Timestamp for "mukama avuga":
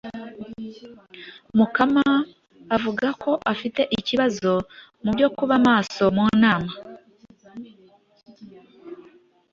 1.57-3.07